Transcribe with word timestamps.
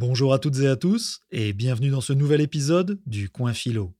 Bonjour 0.00 0.32
à 0.32 0.38
toutes 0.38 0.60
et 0.60 0.68
à 0.68 0.76
tous 0.76 1.22
et 1.32 1.52
bienvenue 1.52 1.90
dans 1.90 2.00
ce 2.00 2.12
nouvel 2.12 2.40
épisode 2.40 3.00
du 3.04 3.30
Coin 3.30 3.52
Philo. 3.52 3.96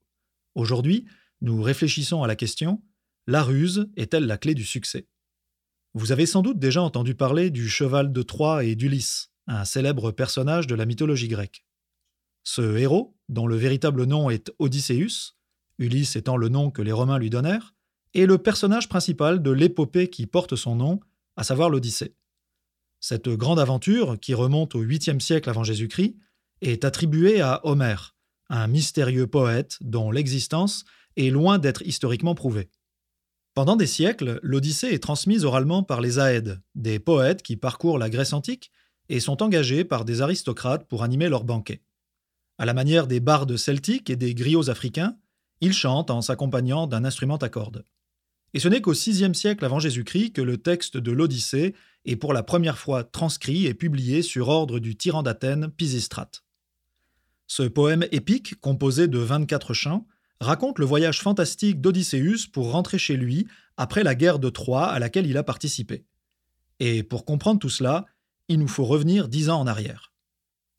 Aujourd'hui, 0.55 1.07
nous 1.41 1.61
réfléchissons 1.61 2.23
à 2.23 2.29
la 2.29 2.37
question 2.37 2.81
La 3.27 3.43
ruse 3.43 3.91
est-elle 3.97 4.29
la 4.29 4.39
clé 4.39 4.55
du 4.55 4.65
succès? 4.65 5.09
Vous 5.95 6.13
avez 6.13 6.27
sans 6.27 6.43
doute 6.43 6.61
déjà 6.61 6.83
entendu 6.83 7.17
parler 7.17 7.51
du 7.51 7.69
cheval 7.69 8.13
de 8.13 8.23
Troie 8.23 8.63
et 8.63 8.77
d'Ulysse, 8.77 9.33
un 9.49 9.65
célèbre 9.65 10.13
personnage 10.13 10.69
de 10.69 10.77
la 10.77 10.87
mythologie 10.87 11.27
grecque. 11.27 11.67
Ce 12.45 12.77
héros, 12.77 13.17
dont 13.29 13.49
le 13.49 13.57
véritable 13.57 14.05
nom 14.05 14.31
est 14.31 14.53
Odysseus, 14.61 15.35
Ulysse 15.81 16.15
étant 16.15 16.37
le 16.37 16.49
nom 16.49 16.71
que 16.71 16.81
les 16.81 16.93
Romains 16.93 17.19
lui 17.19 17.29
donnèrent, 17.29 17.75
est 18.15 18.27
le 18.27 18.39
personnage 18.39 18.89
principal 18.89 19.43
de 19.43 19.51
l'épopée 19.51 20.11
qui 20.11 20.27
porte 20.27 20.55
son 20.55 20.77
nom, 20.77 21.01
à 21.35 21.43
savoir 21.43 21.71
l'Odyssée. 21.71 22.15
Cette 23.01 23.29
grande 23.29 23.61
aventure, 23.61 24.19
qui 24.19 24.35
remonte 24.35 24.75
au 24.75 24.83
8e 24.83 25.21
siècle 25.21 25.51
avant 25.51 25.65
Jésus-Christ, 25.65 26.17
est 26.61 26.85
attribuée 26.85 27.41
à 27.41 27.61
Homère, 27.65 28.17
un 28.51 28.67
mystérieux 28.67 29.27
poète 29.27 29.77
dont 29.81 30.11
l'existence 30.11 30.85
est 31.17 31.31
loin 31.31 31.59
d'être 31.59 31.83
historiquement 31.83 32.35
prouvée. 32.35 32.71
Pendant 33.55 33.77
des 33.77 33.87
siècles, 33.87 34.39
l'Odyssée 34.43 34.89
est 34.89 35.03
transmise 35.03 35.45
oralement 35.45 35.83
par 35.83 36.01
les 36.01 36.19
Aèdes, 36.19 36.61
des 36.75 36.99
poètes 36.99 37.43
qui 37.43 37.57
parcourent 37.57 37.99
la 37.99 38.11
Grèce 38.11 38.33
antique 38.33 38.71
et 39.09 39.21
sont 39.21 39.43
engagés 39.43 39.85
par 39.85 40.05
des 40.05 40.21
aristocrates 40.21 40.87
pour 40.87 41.03
animer 41.03 41.29
leurs 41.29 41.45
banquets. 41.45 41.83
À 42.59 42.67
la 42.67 42.75
manière 42.75 43.07
des 43.07 43.21
bardes 43.21 43.57
celtiques 43.57 44.11
et 44.11 44.17
des 44.17 44.35
griots 44.35 44.71
africains, 44.71 45.17
ils 45.61 45.73
chantent 45.73 46.11
en 46.11 46.23
s'accompagnant 46.23 46.87
d'un 46.87 47.05
instrument 47.05 47.37
à 47.37 47.49
cordes. 47.49 47.85
Et 48.55 48.61
ce 48.61 48.69
n'est 48.69 48.81
qu'au 48.81 48.93
VIe 48.93 49.35
siècle 49.35 49.65
avant 49.65 49.79
Jésus-Christ 49.79 50.33
que 50.33 50.41
le 50.41 50.57
texte 50.57 50.97
de 50.97 51.13
l'Odyssée 51.13 51.75
est 52.05 52.17
pour 52.17 52.33
la 52.33 52.43
première 52.43 52.79
fois 52.79 53.05
transcrit 53.05 53.67
et 53.67 53.75
publié 53.75 54.23
sur 54.23 54.49
ordre 54.49 54.79
du 54.79 54.97
tyran 54.97 55.23
d'Athènes 55.23 55.71
Pisistrate. 55.71 56.45
Ce 57.47 57.63
poème 57.63 58.07
épique, 58.13 58.61
composé 58.61 59.09
de 59.09 59.19
24 59.19 59.75
chants, 59.75 60.07
raconte 60.41 60.79
le 60.79 60.87
voyage 60.87 61.21
fantastique 61.21 61.81
d'Odysseus 61.81 62.49
pour 62.53 62.73
rentrer 62.73 62.99
chez 62.99 63.17
lui 63.17 63.47
après 63.77 64.03
la 64.03 64.15
guerre 64.15 64.39
de 64.39 64.51
Troie 64.51 64.87
à 64.87 64.99
laquelle 64.99 65.27
il 65.27 65.37
a 65.37 65.43
participé. 65.43 66.05
Et 66.81 67.03
pour 67.03 67.25
comprendre 67.25 67.59
tout 67.59 67.71
cela, 67.71 68.07
il 68.49 68.59
nous 68.59 68.69
faut 68.69 68.85
revenir 68.85 69.29
dix 69.29 69.51
ans 69.51 69.61
en 69.61 69.67
arrière. 69.67 70.13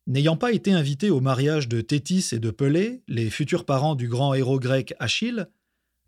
N'ayant 0.07 0.37
pas 0.37 0.53
été 0.53 0.71
invité 0.71 1.11
au 1.11 1.21
mariage 1.21 1.67
de 1.67 1.81
Thétis 1.81 2.29
et 2.31 2.39
de 2.39 2.49
Pelée, 2.49 3.03
les 3.07 3.29
futurs 3.29 3.65
parents 3.65 3.95
du 3.95 4.07
grand 4.07 4.33
héros 4.33 4.59
grec 4.59 4.95
Achille, 4.99 5.47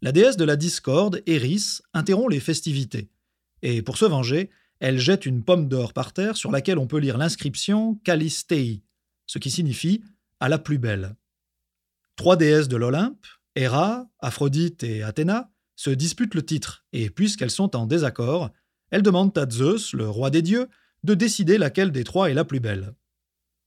la 0.02 0.12
déesse 0.12 0.38
de 0.38 0.44
la 0.44 0.56
discorde, 0.56 1.22
Eris, 1.26 1.80
interrompt 1.94 2.32
les 2.32 2.40
festivités. 2.40 3.10
Et 3.62 3.82
pour 3.82 3.98
se 3.98 4.06
venger, 4.06 4.50
elle 4.80 4.98
jette 4.98 5.26
une 5.26 5.44
pomme 5.44 5.68
d'or 5.68 5.94
par 5.94 6.12
terre 6.12 6.36
sur 6.36 6.52
laquelle 6.52 6.80
on 6.80 6.88
peut 6.88 6.98
lire 6.98 7.18
l'inscription 7.18 7.96
Calistei, 8.04 8.82
ce 9.28 9.38
qui 9.38 9.52
signifie 9.52 10.04
à 10.40 10.50
la 10.50 10.58
plus 10.58 10.80
belle. 10.80 11.16
Trois 12.16 12.36
déesses 12.36 12.68
de 12.68 12.78
l'Olympe, 12.78 13.26
Héra, 13.56 14.10
Aphrodite 14.20 14.84
et 14.84 15.04
Athéna, 15.04 15.52
se 15.76 15.92
disputent 15.92 16.36
le 16.36 16.46
titre, 16.46 16.84
et 16.94 17.10
puisqu'elles 17.10 17.52
sont 17.52 17.76
en 17.76 17.86
désaccord, 17.86 18.50
elles 18.90 19.04
demandent 19.04 19.38
à 19.38 19.50
Zeus, 19.50 19.94
le 19.94 20.10
roi 20.10 20.30
des 20.30 20.42
dieux, 20.42 20.68
de 21.04 21.14
décider 21.14 21.58
laquelle 21.58 21.92
des 21.92 22.04
trois 22.04 22.30
est 22.30 22.36
la 22.36 22.46
plus 22.46 22.60
belle. 22.60 22.94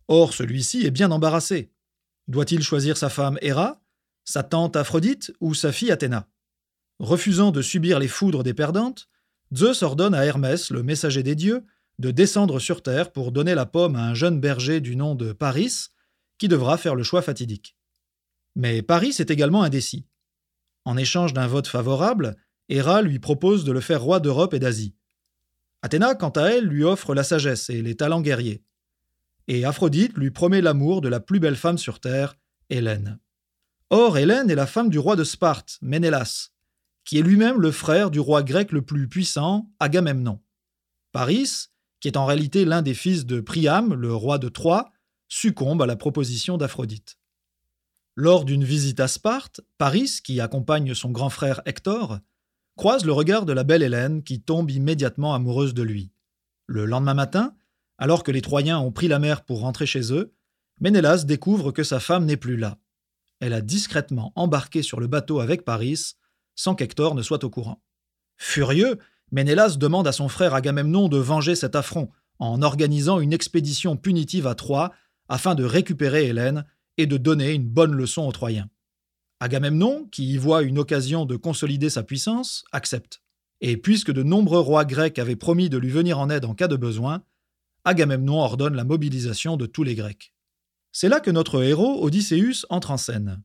Or, 0.09 0.35
celui-ci 0.35 0.85
est 0.85 0.91
bien 0.91 1.11
embarrassé. 1.11 1.73
Doit-il 2.29 2.63
choisir 2.63 2.97
sa 2.97 3.09
femme 3.09 3.39
Héra, 3.41 3.81
sa 4.25 4.43
tante 4.43 4.77
Aphrodite 4.77 5.33
ou 5.41 5.55
sa 5.55 5.73
fille 5.73 5.93
Athéna 5.93 6.29
Refusant 6.99 7.51
de 7.51 7.63
subir 7.63 7.99
les 7.99 8.09
foudres 8.09 8.43
des 8.43 8.55
perdantes, 8.55 9.09
Zeus 9.55 9.83
ordonne 9.83 10.15
à 10.15 10.25
Hermès, 10.25 10.71
le 10.71 10.83
messager 10.83 11.23
des 11.23 11.35
dieux, 11.35 11.65
de 11.99 12.11
descendre 12.11 12.59
sur 12.59 12.83
terre 12.83 13.13
pour 13.13 13.33
donner 13.33 13.55
la 13.55 13.67
pomme 13.67 13.97
à 13.97 14.07
un 14.07 14.15
jeune 14.15 14.41
berger 14.41 14.81
du 14.81 14.97
nom 14.97 15.15
de 15.15 15.33
Paris, 15.33 15.89
qui 16.39 16.49
devra 16.49 16.77
faire 16.77 16.95
le 16.95 17.03
choix 17.03 17.23
fatidique. 17.23 17.77
Mais 18.57 18.83
Paris 18.83 19.15
est 19.19 19.31
également 19.31 19.63
indécis. 19.63 20.07
En 20.85 20.97
échange 20.97 21.33
d'un 21.33 21.47
vote 21.47 21.67
favorable, 21.67 22.37
Héra 22.69 23.03
lui 23.03 23.19
propose 23.19 23.65
de 23.65 23.73
le 23.73 23.81
faire 23.81 24.03
roi 24.03 24.21
d'Europe 24.21 24.55
et 24.55 24.59
d'Asie. 24.59 24.95
Athéna, 25.83 26.15
quant 26.15 26.31
à 26.31 26.49
elle, 26.49 26.65
lui 26.65 26.83
offre 26.83 27.15
la 27.15 27.25
sagesse 27.25 27.69
et 27.71 27.83
les 27.83 27.95
talents 27.95 28.23
guerriers. 28.23 28.65
Et 29.49 29.65
Aphrodite 29.65 30.17
lui 30.17 30.31
promet 30.31 30.63
l'amour 30.63 31.01
de 31.01 31.09
la 31.09 31.21
plus 31.21 31.41
belle 31.41 31.57
femme 31.57 31.79
sur 31.79 32.01
terre, 32.01 32.37
Hélène. 32.71 33.19
Or, 33.97 34.19
Hélène 34.19 34.51
est 34.51 34.57
la 34.57 34.67
femme 34.67 34.91
du 34.91 34.99
roi 34.99 35.15
de 35.15 35.23
Sparte, 35.23 35.79
Ménélas, 35.81 36.51
qui 37.05 37.17
est 37.17 37.23
lui-même 37.23 37.61
le 37.61 37.71
frère 37.71 38.11
du 38.11 38.19
roi 38.19 38.43
grec 38.43 38.73
le 38.73 38.83
plus 38.83 39.09
puissant, 39.09 39.71
Agamemnon. 39.79 40.41
Paris, 41.13 41.69
qui 42.01 42.09
est 42.09 42.17
en 42.17 42.27
réalité 42.27 42.65
l'un 42.65 42.83
des 42.83 42.93
fils 42.93 43.25
de 43.25 43.41
Priam, 43.41 43.95
le 43.95 44.13
roi 44.13 44.39
de 44.39 44.49
Troie, 44.49 44.91
succombe 45.29 45.81
à 45.81 45.87
la 45.87 45.95
proposition 45.95 46.59
d'Aphrodite. 46.59 47.19
Lors 48.17 48.45
d'une 48.45 48.65
visite 48.65 48.99
à 48.99 49.07
Sparte, 49.07 49.61
Paris, 49.79 50.19
qui 50.25 50.41
accompagne 50.41 50.93
son 50.93 51.13
grand 51.13 51.31
frère 51.31 51.63
Hector, 51.65 52.19
croise 52.75 53.05
le 53.05 53.13
regard 53.13 53.45
de 53.45 53.53
la 53.53 53.63
belle 53.63 53.85
Hélène 53.85 54.25
qui 54.25 54.41
tombe 54.41 54.73
immédiatement 54.73 55.35
amoureuse 55.35 55.73
de 55.73 55.85
lui. 55.85 56.11
Le 56.67 56.85
lendemain 56.85 57.15
matin, 57.15 57.55
alors 57.99 58.25
que 58.25 58.33
les 58.33 58.43
Troyens 58.43 58.81
ont 58.81 58.91
pris 58.91 59.07
la 59.07 59.21
mer 59.21 59.45
pour 59.45 59.61
rentrer 59.61 59.87
chez 59.87 60.13
eux, 60.13 60.35
Ménélas 60.81 61.27
découvre 61.27 61.71
que 61.71 61.85
sa 61.85 62.01
femme 62.01 62.25
n'est 62.25 62.37
plus 62.37 62.57
là. 62.57 62.81
Elle 63.45 63.53
a 63.53 63.61
discrètement 63.61 64.33
embarqué 64.37 64.81
sur 64.81 65.01
le 65.01 65.07
bateau 65.07 65.39
avec 65.39 65.67
Paris 65.67 66.15
sans 66.55 66.75
qu'Hector 66.75 67.15
ne 67.15 67.21
soit 67.21 67.45
au 67.45 67.51
courant. 67.51 67.83
Furieux, 68.39 68.99
Ménélas 69.33 69.77
demande 69.77 70.09
à 70.09 70.13
son 70.13 70.31
frère 70.31 70.55
Agamemnon 70.55 71.11
de 71.11 71.19
venger 71.19 71.55
cet 71.55 71.77
affront 71.77 72.09
en 72.39 72.63
organisant 72.63 73.21
une 73.21 73.35
expédition 73.35 73.99
punitive 73.99 74.47
à 74.47 74.55
Troie 74.55 74.93
afin 75.29 75.55
de 75.55 75.63
récupérer 75.63 76.25
Hélène 76.25 76.65
et 76.97 77.05
de 77.05 77.19
donner 77.19 77.53
une 77.53 77.69
bonne 77.69 77.93
leçon 77.93 78.27
aux 78.27 78.33
Troyens. 78.33 78.71
Agamemnon, 79.41 80.09
qui 80.11 80.25
y 80.33 80.39
voit 80.39 80.63
une 80.63 80.79
occasion 80.79 81.27
de 81.27 81.37
consolider 81.37 81.91
sa 81.91 82.03
puissance, 82.03 82.65
accepte. 82.73 83.21
Et 83.61 83.77
puisque 83.77 84.11
de 84.11 84.23
nombreux 84.23 84.61
rois 84.61 84.87
grecs 84.87 85.19
avaient 85.19 85.37
promis 85.37 85.69
de 85.69 85.77
lui 85.77 85.91
venir 85.91 86.19
en 86.19 86.31
aide 86.31 86.47
en 86.47 86.55
cas 86.55 86.69
de 86.69 86.77
besoin, 86.77 87.23
Agamemnon 87.85 88.39
ordonne 88.39 88.75
la 88.75 88.85
mobilisation 88.85 89.59
de 89.59 89.67
tous 89.67 89.83
les 89.83 89.97
Grecs. 89.97 90.34
C'est 90.97 91.09
là 91.09 91.19
que 91.19 91.33
notre 91.33 91.61
héros, 91.61 92.05
Odysseus, 92.05 92.67
entre 92.71 92.93
en 92.93 92.97
scène. 92.97 93.43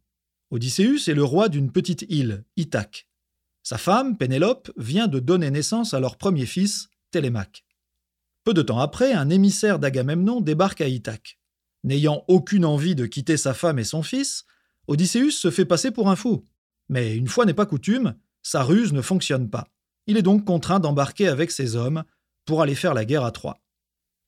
Odysseus 0.51 1.09
est 1.09 1.15
le 1.15 1.23
roi 1.23 1.49
d'une 1.49 1.71
petite 1.71 2.05
île, 2.07 2.45
Ithaque. 2.57 3.07
Sa 3.63 3.79
femme, 3.79 4.17
Pénélope, 4.17 4.71
vient 4.77 5.07
de 5.07 5.19
donner 5.19 5.49
naissance 5.49 5.95
à 5.95 5.99
leur 5.99 6.17
premier 6.17 6.45
fils, 6.45 6.89
Télémaque. 7.09 7.65
Peu 8.43 8.53
de 8.53 8.61
temps 8.61 8.77
après, 8.77 9.13
un 9.13 9.31
émissaire 9.31 9.79
d'Agamemnon 9.79 10.41
débarque 10.41 10.81
à 10.81 10.87
Ithaque. 10.87 11.39
N'ayant 11.83 12.23
aucune 12.27 12.65
envie 12.65 12.93
de 12.93 13.07
quitter 13.07 13.35
sa 13.35 13.55
femme 13.55 13.79
et 13.79 13.83
son 13.83 14.03
fils, 14.03 14.45
Odysseus 14.87 15.31
se 15.31 15.49
fait 15.49 15.66
passer 15.66 15.89
pour 15.89 16.11
un 16.11 16.16
fou. 16.16 16.45
Mais 16.87 17.16
une 17.16 17.27
fois 17.27 17.47
n'est 17.47 17.55
pas 17.55 17.66
coutume, 17.66 18.13
sa 18.43 18.61
ruse 18.61 18.93
ne 18.93 19.01
fonctionne 19.01 19.49
pas. 19.49 19.67
Il 20.05 20.17
est 20.17 20.21
donc 20.21 20.45
contraint 20.45 20.79
d'embarquer 20.79 21.27
avec 21.27 21.49
ses 21.49 21.75
hommes 21.75 22.03
pour 22.45 22.61
aller 22.61 22.75
faire 22.75 22.93
la 22.93 23.05
guerre 23.05 23.25
à 23.25 23.31
Troie. 23.31 23.59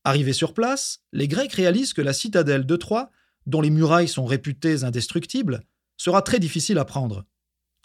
Arrivés 0.04 0.34
sur 0.34 0.54
place, 0.54 1.02
les 1.12 1.28
Grecs 1.28 1.54
réalisent 1.54 1.94
que 1.94 2.02
la 2.02 2.14
citadelle 2.14 2.66
de 2.66 2.76
Troie, 2.76 3.12
dont 3.46 3.62
les 3.62 3.70
murailles 3.70 4.08
sont 4.08 4.26
réputées 4.26 4.84
indestructibles, 4.84 5.62
sera 5.98 6.22
très 6.22 6.40
difficile 6.40 6.80
à 6.80 6.86
prendre. 6.86 7.26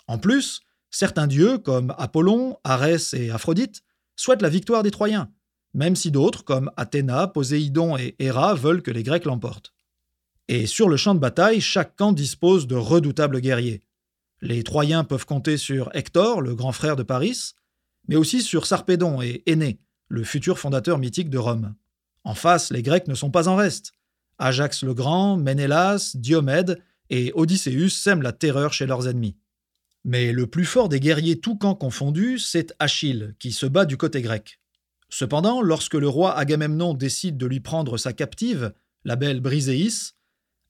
En 0.07 0.19
plus, 0.19 0.61
certains 0.91 1.27
dieux 1.27 1.59
comme 1.59 1.95
Apollon, 1.99 2.57
Arès 2.65 3.13
et 3.13 3.31
Aphrodite 3.31 3.83
souhaitent 4.17 4.43
la 4.43 4.49
victoire 4.49 4.83
des 4.83 4.91
Troyens, 4.91 5.31
même 5.75 5.97
si 5.97 6.11
d'autres 6.11 6.43
comme 6.43 6.71
Athéna, 6.79 7.27
Poséidon 7.27 7.99
et 7.99 8.17
Héra 8.19 8.55
veulent 8.55 8.83
que 8.83 8.91
les 8.91 9.03
Grecs 9.03 9.27
l'emportent. 9.27 9.75
Et 10.49 10.67
sur 10.67 10.89
le 10.89 10.97
champ 10.97 11.15
de 11.15 11.21
bataille, 11.21 11.61
chaque 11.61 11.97
camp 11.97 12.13
dispose 12.13 12.67
de 12.67 12.77
redoutables 12.77 13.41
guerriers. 13.41 13.83
Les 14.41 14.63
Troyens 14.63 15.05
peuvent 15.05 15.27
compter 15.27 15.59
sur 15.59 15.91
Hector, 15.95 16.41
le 16.41 16.55
grand 16.55 16.73
frère 16.73 16.97
de 16.97 17.03
Paris, 17.03 17.53
mais 18.09 18.17
aussi 18.17 18.43
sur 18.43 18.65
Sarpédon 18.65 19.21
et 19.21 19.43
Énée, 19.47 19.81
le 20.09 20.25
futur 20.25 20.59
fondateur 20.59 20.99
mythique 20.99 21.31
de 21.31 21.39
Rome. 21.39 21.75
En 22.27 22.35
face, 22.35 22.73
les 22.73 22.83
Grecs 22.83 23.07
ne 23.07 23.15
sont 23.15 23.31
pas 23.31 23.47
en 23.47 23.55
reste. 23.55 23.93
Ajax 24.39 24.83
le 24.83 24.95
Grand, 24.95 25.37
Ménélas, 25.37 26.17
Diomède 26.17 26.83
et 27.09 27.31
Odysseus 27.37 27.91
sème 27.91 28.21
la 28.21 28.33
terreur 28.33 28.73
chez 28.73 28.85
leurs 28.85 29.07
ennemis. 29.07 29.37
Mais 30.05 30.33
le 30.33 30.49
plus 30.49 30.65
fort 30.65 30.89
des 30.89 30.99
guerriers 30.99 31.39
tout 31.39 31.57
camp 31.57 31.77
confondus, 31.77 32.41
c'est 32.41 32.75
Achille, 32.81 33.37
qui 33.39 33.53
se 33.53 33.65
bat 33.65 33.85
du 33.85 33.97
côté 33.97 34.23
grec. 34.23 34.59
Cependant, 35.09 35.63
lorsque 35.63 35.95
le 35.95 36.09
roi 36.09 36.37
Agamemnon 36.37 36.95
décide 36.95 37.37
de 37.37 37.47
lui 37.47 37.61
prendre 37.61 37.97
sa 37.97 38.13
captive, 38.13 38.73
la 39.05 39.15
belle 39.15 39.39
Briséis, 39.39 40.15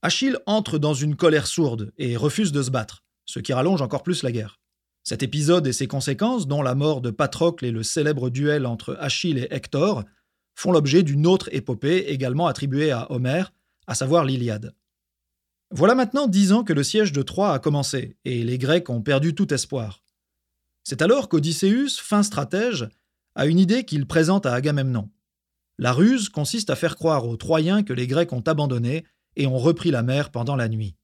Achille 0.03 0.37
entre 0.45 0.77
dans 0.77 0.93
une 0.93 1.17
colère 1.17 1.47
sourde 1.47 1.91
et 1.97 2.19
refuse 2.19 2.53
de 2.53 2.63
se 2.63 2.71
battre, 2.71 3.03
ce 3.25 3.41
qui 3.41 3.55
rallonge 3.55 3.81
encore 3.81 4.03
plus 4.03 4.23
la 4.23 4.31
guerre. 4.31 4.61
Cet 5.05 5.23
épisode 5.23 5.67
et 5.67 5.73
ses 5.73 5.87
conséquences, 5.87 6.49
dont 6.49 6.61
la 6.61 6.75
mort 6.75 7.01
de 7.01 7.11
Patrocle 7.11 7.65
et 7.65 7.71
le 7.71 7.83
célèbre 7.83 8.29
duel 8.29 8.67
entre 8.67 8.95
Achille 9.01 9.39
et 9.39 9.55
Hector, 9.55 10.05
font 10.57 10.73
l'objet 10.73 11.05
d'une 11.05 11.27
autre 11.27 11.49
épopée 11.53 12.07
également 12.09 12.49
attribuée 12.49 12.91
à 12.91 13.13
Homère, 13.13 13.53
à 13.87 13.95
savoir 13.95 14.25
l'Iliade. 14.25 14.75
Voilà 15.71 15.95
maintenant 15.95 16.27
dix 16.27 16.53
ans 16.53 16.65
que 16.65 16.73
le 16.73 16.83
siège 16.83 17.13
de 17.13 17.23
Troie 17.23 17.53
a 17.53 17.59
commencé, 17.59 18.17
et 18.25 18.43
les 18.43 18.59
Grecs 18.59 18.91
ont 18.91 19.03
perdu 19.03 19.35
tout 19.35 19.53
espoir. 19.53 20.03
C'est 20.83 21.03
alors 21.03 21.29
qu'Odysseus, 21.29 22.01
fin 22.01 22.23
stratège, 22.23 22.89
a 23.35 23.47
une 23.47 23.59
idée 23.59 23.85
qu'il 23.85 24.07
présente 24.07 24.47
à 24.47 24.55
Agamemnon. 24.55 25.11
La 25.79 25.93
ruse 25.93 26.31
consiste 26.31 26.71
à 26.71 26.77
faire 26.77 26.97
croire 26.97 27.27
aux 27.29 27.37
Troyens 27.37 27.83
que 27.83 27.93
les 27.93 28.07
Grecs 28.07 28.33
ont 28.33 28.41
abandonné 28.41 29.05
et 29.37 29.47
ont 29.47 29.59
repris 29.59 29.91
la 29.91 30.03
mer 30.03 30.31
pendant 30.31 30.57
la 30.57 30.69
nuit. 30.69 30.97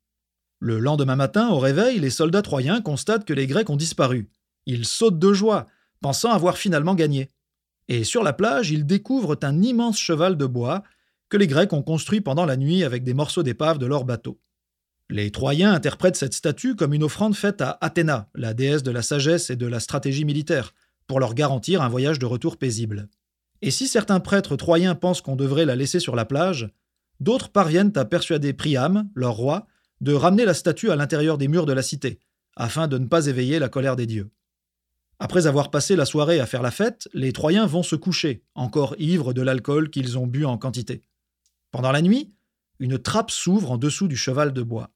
Le 0.61 0.79
lendemain 0.79 1.17
matin, 1.17 1.51
au 1.51 1.59
réveil, 1.59 1.99
les 1.99 2.09
soldats 2.09 2.41
troyens 2.41 2.81
constatent 2.81 3.27
que 3.27 3.35
les 3.35 3.47
Grecs 3.47 3.69
ont 3.69 3.77
disparu. 3.77 4.31
Ils 4.65 4.87
sautent 4.87 5.19
de 5.19 5.33
joie, 5.33 5.67
pensant 6.01 6.31
avoir 6.31 6.57
finalement 6.57 6.95
gagné. 6.95 7.29
Et 7.89 8.05
sur 8.05 8.23
la 8.23 8.33
plage, 8.33 8.71
ils 8.71 8.87
découvrent 8.87 9.39
un 9.43 9.63
immense 9.63 9.99
cheval 9.99 10.37
de 10.37 10.47
bois 10.47 10.83
que 11.29 11.37
les 11.37 11.47
Grecs 11.47 11.73
ont 11.73 11.83
construit 11.83 12.21
pendant 12.21 12.45
la 12.45 12.57
nuit 12.57 12.85
avec 12.85 13.05
des 13.05 13.15
morceaux 13.15 13.43
d'épave 13.43 13.79
de 13.79 13.87
leur 13.87 14.05
bateau. 14.05 14.39
Les 15.11 15.31
Troyens 15.31 15.73
interprètent 15.73 16.17
cette 16.17 16.35
statue 16.35 16.75
comme 16.75 16.95
une 16.95 17.03
offrande 17.03 17.35
faite 17.35 17.61
à 17.61 17.79
Athéna, 17.81 18.29
la 18.35 18.55
déesse 18.55 18.83
de 18.83 18.91
la 18.91 19.03
sagesse 19.03 19.51
et 19.51 19.57
de 19.57 19.67
la 19.67 19.81
stratégie 19.81 20.25
militaire, 20.25 20.75
pour 21.07 21.21
leur 21.21 21.35
garantir 21.35 21.83
un 21.83 21.89
voyage 21.89 22.19
de 22.19 22.27
retour 22.27 22.57
paisible. 22.57 23.09
Et 23.61 23.71
si 23.71 23.89
certains 23.89 24.21
prêtres 24.21 24.57
troyens 24.57 24.95
pensent 24.95 25.21
qu'on 25.21 25.37
devrait 25.37 25.67
la 25.67 25.77
laisser 25.77 26.01
sur 26.01 26.17
la 26.17 26.25
plage, 26.25 26.71
d'autres 27.21 27.51
parviennent 27.51 27.93
à 27.97 28.05
persuader 28.05 28.53
Priam, 28.53 29.09
leur 29.15 29.35
roi, 29.35 29.67
de 30.01 30.13
ramener 30.13 30.45
la 30.45 30.55
statue 30.55 30.91
à 30.91 30.97
l'intérieur 30.97 31.39
des 31.39 31.49
murs 31.49 31.67
de 31.67 31.73
la 31.73 31.83
cité, 31.83 32.19
afin 32.57 32.89
de 32.89 32.99
ne 32.99 33.07
pas 33.07 33.27
éveiller 33.27 33.59
la 33.59 33.69
colère 33.69 33.97
des 33.97 34.07
dieux. 34.07 34.31
Après 35.25 35.47
avoir 35.47 35.71
passé 35.71 35.95
la 35.95 36.05
soirée 36.05 36.41
à 36.41 36.47
faire 36.47 36.63
la 36.63 36.73
fête, 36.73 37.09
les 37.15 37.33
Troyens 37.33 37.65
vont 37.65 37.85
se 37.85 37.95
coucher, 37.95 38.43
encore 38.57 38.97
ivres 38.99 39.33
de 39.33 39.41
l'alcool 39.41 39.89
qu'ils 39.89 40.19
ont 40.19 40.27
bu 40.27 40.45
en 40.45 40.59
quantité. 40.59 41.01
Pendant 41.71 41.93
la 41.93 42.03
nuit, 42.03 42.35
une 42.81 42.99
trappe 42.99 43.31
s'ouvre 43.31 43.71
en 43.71 43.79
dessous 43.79 44.09
du 44.09 44.17
cheval 44.17 44.53
de 44.53 44.63
bois. 44.63 44.91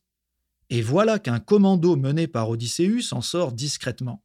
Et 0.69 0.83
voilà 0.83 1.21
qu'un 1.21 1.39
commando 1.39 1.95
mené 1.95 2.27
par 2.27 2.51
Odysseus 2.51 3.13
en 3.13 3.21
sort 3.21 3.53
discrètement. 3.53 4.25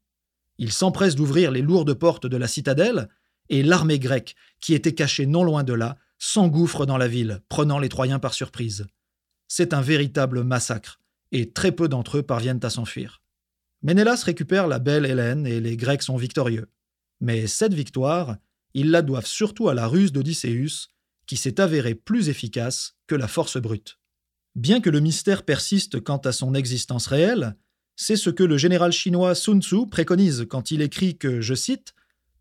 Il 0.58 0.72
s'empresse 0.72 1.14
d'ouvrir 1.14 1.52
les 1.52 1.62
lourdes 1.62 1.94
portes 1.94 2.26
de 2.26 2.38
la 2.38 2.48
citadelle, 2.48 3.08
et 3.50 3.62
l'armée 3.62 4.00
grecque, 4.00 4.36
qui 4.60 4.74
était 4.74 4.96
cachée 4.96 5.28
non 5.28 5.44
loin 5.44 5.64
de 5.64 5.74
là, 5.74 6.00
s'engouffre 6.18 6.88
dans 6.88 6.98
la 6.98 7.08
ville, 7.08 7.44
prenant 7.48 7.78
les 7.78 7.90
Troyens 7.90 8.18
par 8.18 8.34
surprise. 8.34 8.88
C'est 9.48 9.72
un 9.72 9.82
véritable 9.82 10.44
massacre, 10.44 11.00
et 11.32 11.52
très 11.52 11.72
peu 11.72 11.88
d'entre 11.88 12.18
eux 12.18 12.24
parviennent 12.24 12.66
à 12.66 12.72
s'enfuir. 12.72 13.21
Ménélas 13.84 14.24
récupère 14.24 14.68
la 14.68 14.78
belle 14.78 15.06
Hélène 15.06 15.48
et 15.48 15.60
les 15.60 15.76
Grecs 15.76 16.04
sont 16.04 16.18
victorieux. 16.18 16.68
Mais 17.20 17.48
cette 17.48 17.74
victoire, 17.74 18.38
ils 18.74 18.92
la 18.92 19.02
doivent 19.02 19.26
surtout 19.26 19.70
à 19.70 19.74
la 19.74 19.88
ruse 19.88 20.12
d'Odysseus, 20.12 20.90
qui 21.26 21.36
s'est 21.36 21.60
avérée 21.60 21.96
plus 21.96 22.30
efficace 22.30 22.96
que 23.08 23.16
la 23.16 23.28
force 23.28 23.58
brute. 23.58 23.98
Bien 24.56 24.82
que 24.82 24.90
le 24.90 25.00
mystère 25.00 25.44
persiste 25.44 26.00
quant 26.02 26.18
à 26.18 26.32
son 26.32 26.54
existence 26.54 27.08
réelle, 27.08 27.56
c'est 27.96 28.16
ce 28.16 28.30
que 28.30 28.44
le 28.44 28.58
général 28.58 28.92
chinois 28.92 29.34
Sun 29.34 29.62
Tzu 29.62 29.88
préconise 29.90 30.46
quand 30.50 30.72
il 30.72 30.82
écrit 30.82 31.18
que, 31.18 31.42
je 31.42 31.54
cite, 31.54 31.94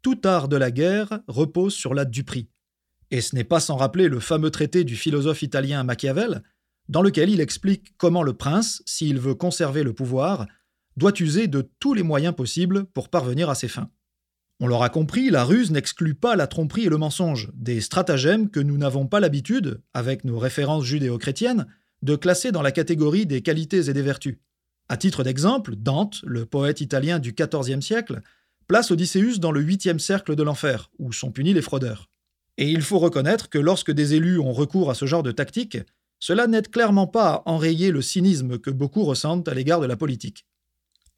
Tout 0.02 0.20
art 0.24 0.48
de 0.48 0.56
la 0.56 0.70
guerre 0.70 1.20
repose 1.28 1.74
sur 1.74 1.94
la 1.94 2.04
duperie. 2.04 2.48
Et 3.10 3.20
ce 3.20 3.34
n'est 3.34 3.44
pas 3.44 3.60
sans 3.60 3.76
rappeler 3.76 4.08
le 4.08 4.20
fameux 4.20 4.50
traité 4.50 4.84
du 4.84 4.96
philosophe 4.96 5.42
italien 5.42 5.84
Machiavel, 5.84 6.42
dans 6.88 7.02
lequel 7.02 7.30
il 7.30 7.40
explique 7.40 7.96
comment 7.96 8.22
le 8.22 8.32
prince, 8.32 8.82
s'il 8.86 9.18
veut 9.18 9.34
conserver 9.34 9.82
le 9.82 9.92
pouvoir, 9.92 10.46
doit 10.96 11.12
user 11.20 11.48
de 11.48 11.68
tous 11.78 11.94
les 11.94 12.02
moyens 12.02 12.34
possibles 12.34 12.84
pour 12.86 13.08
parvenir 13.08 13.50
à 13.50 13.54
ses 13.54 13.68
fins. 13.68 13.90
On 14.62 14.66
l'aura 14.66 14.90
compris, 14.90 15.30
la 15.30 15.44
ruse 15.44 15.70
n'exclut 15.70 16.14
pas 16.14 16.36
la 16.36 16.46
tromperie 16.46 16.84
et 16.84 16.90
le 16.90 16.98
mensonge, 16.98 17.50
des 17.54 17.80
stratagèmes 17.80 18.50
que 18.50 18.60
nous 18.60 18.76
n'avons 18.76 19.06
pas 19.06 19.18
l'habitude, 19.18 19.80
avec 19.94 20.24
nos 20.24 20.38
références 20.38 20.84
judéo-chrétiennes, 20.84 21.66
de 22.02 22.14
classer 22.14 22.52
dans 22.52 22.60
la 22.60 22.72
catégorie 22.72 23.24
des 23.24 23.40
qualités 23.40 23.88
et 23.88 23.94
des 23.94 24.02
vertus. 24.02 24.36
À 24.90 24.96
titre 24.96 25.24
d'exemple, 25.24 25.76
Dante, 25.76 26.20
le 26.24 26.44
poète 26.44 26.80
italien 26.80 27.18
du 27.18 27.32
XIVe 27.32 27.80
siècle, 27.80 28.20
place 28.66 28.90
Odysseus 28.90 29.38
dans 29.38 29.52
le 29.52 29.60
huitième 29.60 29.98
cercle 29.98 30.36
de 30.36 30.42
l'enfer, 30.42 30.90
où 30.98 31.12
sont 31.12 31.32
punis 31.32 31.54
les 31.54 31.62
fraudeurs. 31.62 32.10
Et 32.58 32.68
il 32.70 32.82
faut 32.82 32.98
reconnaître 32.98 33.48
que 33.48 33.58
lorsque 33.58 33.92
des 33.92 34.14
élus 34.14 34.38
ont 34.38 34.52
recours 34.52 34.90
à 34.90 34.94
ce 34.94 35.06
genre 35.06 35.22
de 35.22 35.32
tactique, 35.32 35.78
cela 36.18 36.46
n'aide 36.46 36.70
clairement 36.70 37.06
pas 37.06 37.32
à 37.32 37.42
enrayer 37.46 37.90
le 37.90 38.02
cynisme 38.02 38.58
que 38.58 38.70
beaucoup 38.70 39.04
ressentent 39.04 39.48
à 39.48 39.54
l'égard 39.54 39.80
de 39.80 39.86
la 39.86 39.96
politique. 39.96 40.44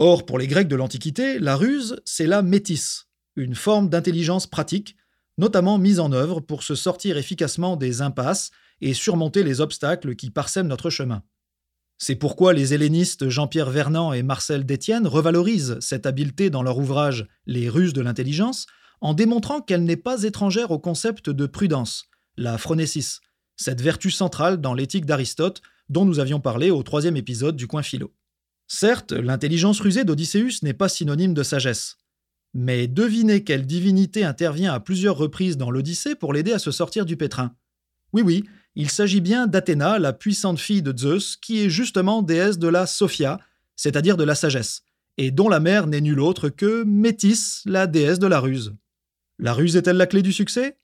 Or, 0.05 0.27
pour 0.27 0.37
les 0.37 0.49
Grecs 0.49 0.67
de 0.67 0.75
l'Antiquité, 0.75 1.39
la 1.39 1.55
ruse, 1.55 2.01
c'est 2.05 2.27
la 2.27 2.43
métisse, 2.43 3.07
une 3.37 3.55
forme 3.55 3.89
d'intelligence 3.89 4.49
pratique, 4.49 4.97
notamment 5.39 5.79
mise 5.79 6.01
en 6.01 6.11
œuvre 6.11 6.41
pour 6.41 6.65
se 6.65 6.75
sortir 6.75 7.17
efficacement 7.17 7.77
des 7.77 8.03
impasses 8.03 8.51
et 8.81 8.95
surmonter 8.95 9.45
les 9.45 9.61
obstacles 9.61 10.17
qui 10.17 10.31
parsèment 10.31 10.67
notre 10.67 10.91
chemin. 10.91 11.23
C'est 11.99 12.17
pourquoi 12.17 12.53
les 12.53 12.75
hellénistes 12.75 13.29
Jean-Pierre 13.29 13.71
Vernant 13.71 14.13
et 14.13 14.25
Marcel 14.25 14.67
Détienne 14.67 15.07
revalorisent 15.07 15.79
cette 15.79 16.05
habileté 16.05 16.51
dans 16.51 16.65
leur 16.65 16.79
ouvrage 16.79 17.29
Les 17.47 17.69
ruses 17.69 17.93
de 17.93 18.03
l'intelligence 18.03 18.67
en 19.03 19.15
démontrant 19.15 19.61
qu'elle 19.61 19.85
n'est 19.85 19.95
pas 19.95 20.25
étrangère 20.25 20.73
au 20.73 20.81
concept 20.81 21.31
de 21.31 21.47
prudence, 21.47 22.07
la 22.37 22.59
phronésis, 22.59 23.21
cette 23.55 23.81
vertu 23.81 24.11
centrale 24.11 24.61
dans 24.61 24.75
l'éthique 24.75 25.07
d'Aristote 25.07 25.63
dont 25.89 26.05
nous 26.05 26.19
avions 26.19 26.41
parlé 26.41 26.73
au 26.73 26.83
troisième 26.83 27.17
épisode 27.17 27.55
du 27.55 27.69
coin 27.69 27.85
philo. 27.85 28.13
Certes, 28.75 29.13
l'intelligence 29.13 29.81
rusée 29.81 30.03
d'Odysseus 30.03 30.63
n'est 30.63 30.73
pas 30.73 30.89
synonyme 30.89 31.35
de 31.35 31.43
sagesse. 31.43 31.99
Mais 32.55 32.89
devinez 32.89 33.45
quelle 33.45 33.67
divinité 33.67 34.25
intervient 34.25 34.73
à 34.73 34.81
plusieurs 34.81 35.19
reprises 35.19 35.59
dans 35.59 35.71
l'Odyssée 35.71 36.15
pour 36.15 36.33
l'aider 36.33 36.55
à 36.55 36.59
se 36.59 36.71
sortir 36.71 37.05
du 37.05 37.19
pétrin. 37.19 37.55
Oui, 38.15 38.23
oui, 38.23 38.45
il 38.75 38.89
s'agit 38.89 39.21
bien 39.21 39.47
d'Athéna, 39.47 39.99
la 39.99 40.15
puissante 40.15 40.59
fille 40.59 40.81
de 40.81 40.97
Zeus, 40.97 41.37
qui 41.37 41.63
est 41.63 41.69
justement 41.69 42.23
déesse 42.23 42.59
de 42.59 42.67
la 42.67 42.87
Sophia, 42.87 43.39
c'est-à-dire 43.77 44.17
de 44.17 44.25
la 44.25 44.35
sagesse, 44.35 44.85
et 45.19 45.31
dont 45.31 45.51
la 45.51 45.61
mère 45.61 45.87
n'est 45.87 46.01
nulle 46.01 46.21
autre 46.21 46.49
que 46.49 46.83
Métis, 46.85 47.61
la 47.67 47.87
déesse 47.87 48.21
de 48.21 48.27
la 48.27 48.41
ruse. 48.41 48.75
La 49.39 49.53
ruse 49.53 49.77
est-elle 49.77 49.99
la 49.99 50.07
clé 50.07 50.23
du 50.23 50.33
succès? 50.33 50.79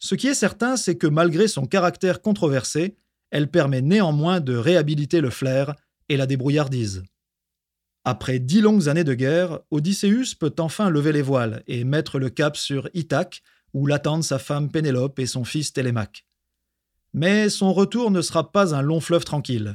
Ce 0.00 0.16
qui 0.16 0.26
est 0.26 0.34
certain, 0.34 0.76
c'est 0.76 0.96
que 0.96 1.06
malgré 1.06 1.46
son 1.46 1.66
caractère 1.66 2.22
controversé, 2.22 2.96
elle 3.30 3.52
permet 3.52 3.82
néanmoins 3.82 4.40
de 4.40 4.56
réhabiliter 4.56 5.20
le 5.20 5.30
flair 5.30 5.76
et 6.08 6.16
la 6.16 6.26
débrouillardise. 6.26 7.04
Après 8.04 8.38
dix 8.38 8.60
longues 8.60 8.88
années 8.88 9.04
de 9.04 9.14
guerre, 9.14 9.60
Odysseus 9.70 10.34
peut 10.38 10.54
enfin 10.58 10.88
lever 10.88 11.12
les 11.12 11.22
voiles 11.22 11.62
et 11.66 11.84
mettre 11.84 12.18
le 12.18 12.30
cap 12.30 12.56
sur 12.56 12.88
Ithaque, 12.94 13.42
où 13.74 13.86
l'attendent 13.86 14.24
sa 14.24 14.38
femme 14.38 14.70
Pénélope 14.70 15.18
et 15.18 15.26
son 15.26 15.44
fils 15.44 15.72
Télémaque. 15.72 16.26
Mais 17.12 17.48
son 17.50 17.72
retour 17.72 18.10
ne 18.10 18.22
sera 18.22 18.52
pas 18.52 18.74
un 18.74 18.82
long 18.82 19.00
fleuve 19.00 19.24
tranquille, 19.24 19.74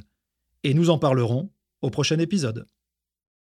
et 0.63 0.73
nous 0.73 0.89
en 0.89 0.97
parlerons 0.97 1.51
au 1.81 1.89
prochain 1.89 2.17
épisode. 2.17 2.67